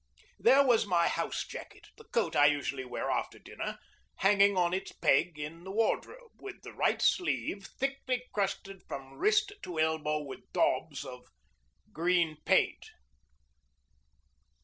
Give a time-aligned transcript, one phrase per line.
[0.39, 3.77] There was my house jacket, the coat I usually wear after dinner,
[4.15, 9.51] hanging on its peg by the wardrobe, with the right sleeve thickly crusted from wrist
[9.61, 11.27] to elbow with daubs of
[11.91, 12.87] green paint.